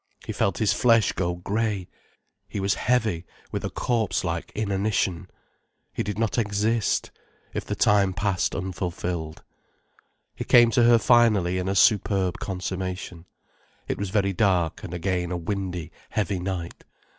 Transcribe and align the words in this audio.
He 0.25 0.33
felt 0.33 0.57
his 0.57 0.73
flesh 0.73 1.11
go 1.11 1.35
grey, 1.35 1.87
he 2.47 2.59
was 2.59 2.73
heavy 2.73 3.23
with 3.51 3.63
a 3.63 3.69
corpse 3.69 4.23
like 4.23 4.51
inanition, 4.55 5.29
he 5.93 6.01
did 6.01 6.17
not 6.17 6.39
exist, 6.39 7.11
if 7.53 7.65
the 7.65 7.75
time 7.75 8.11
passed 8.11 8.55
unfulfilled. 8.55 9.43
He 10.35 10.43
came 10.43 10.71
to 10.71 10.81
her 10.85 10.97
finally 10.97 11.59
in 11.59 11.67
a 11.69 11.75
superb 11.75 12.39
consummation. 12.39 13.25
It 13.87 13.99
was 13.99 14.09
very 14.09 14.33
dark, 14.33 14.83
and 14.83 14.91
again 14.91 15.31
a 15.31 15.37
windy, 15.37 15.91
heavy 16.09 16.39
night. 16.39 16.83